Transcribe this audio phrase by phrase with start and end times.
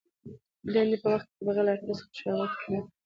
[0.63, 2.83] د دندي په وخت کي بغیر له اړتیا څخه شعباتو ته تلل.